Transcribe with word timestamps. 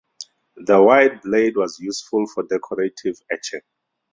The 0.55 0.81
wide 0.81 1.21
blade 1.21 1.57
was 1.57 1.77
useful 1.79 2.25
for 2.33 2.41
decorative 2.47 3.21
etching. 3.29 3.61